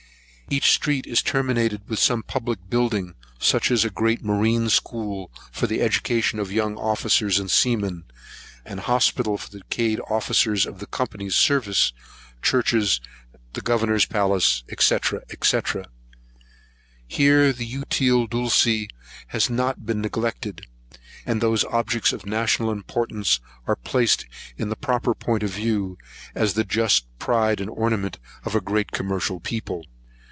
[0.53, 5.65] Each street is terminated with some public building, such as a great marine school, for
[5.65, 8.03] the education of young officers and seamen;
[8.65, 11.93] an hospital for decayed officers in the Company's service;
[12.41, 12.99] churches;
[13.53, 14.97] the Governor's palace, &c.
[15.41, 15.57] &c.
[17.07, 18.87] Here the utile dulce
[19.27, 20.67] has not been neglected,
[21.25, 24.25] and those objects of national importance are placed
[24.57, 25.97] in a proper point of view,
[26.35, 29.85] as the just pride and ornament of a great commercial people.